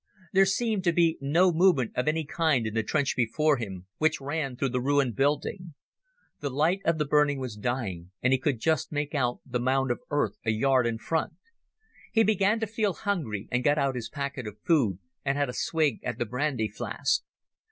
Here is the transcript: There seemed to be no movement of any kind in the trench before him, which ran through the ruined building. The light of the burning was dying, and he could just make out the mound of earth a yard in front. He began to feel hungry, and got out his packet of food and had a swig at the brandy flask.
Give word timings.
There 0.33 0.47
seemed 0.47 0.83
to 0.85 0.91
be 0.91 1.19
no 1.21 1.51
movement 1.51 1.91
of 1.95 2.07
any 2.07 2.25
kind 2.25 2.65
in 2.65 2.73
the 2.73 2.81
trench 2.81 3.15
before 3.15 3.57
him, 3.57 3.85
which 3.99 4.19
ran 4.19 4.55
through 4.57 4.69
the 4.69 4.81
ruined 4.81 5.15
building. 5.15 5.75
The 6.39 6.49
light 6.49 6.79
of 6.85 6.97
the 6.97 7.05
burning 7.05 7.37
was 7.37 7.55
dying, 7.55 8.09
and 8.23 8.33
he 8.33 8.39
could 8.39 8.57
just 8.59 8.91
make 8.91 9.13
out 9.13 9.41
the 9.45 9.59
mound 9.59 9.91
of 9.91 9.99
earth 10.09 10.39
a 10.43 10.49
yard 10.49 10.87
in 10.87 10.97
front. 10.97 11.33
He 12.11 12.23
began 12.23 12.59
to 12.61 12.65
feel 12.65 12.93
hungry, 12.93 13.47
and 13.51 13.63
got 13.63 13.77
out 13.77 13.93
his 13.93 14.09
packet 14.09 14.47
of 14.47 14.57
food 14.65 14.97
and 15.23 15.37
had 15.37 15.49
a 15.49 15.53
swig 15.53 15.99
at 16.03 16.17
the 16.17 16.25
brandy 16.25 16.67
flask. 16.67 17.21